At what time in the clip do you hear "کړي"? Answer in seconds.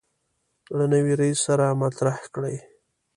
2.33-2.55